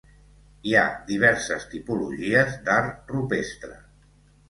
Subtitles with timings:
[0.69, 3.83] Hi ha diverses tipologies d'art rupestre.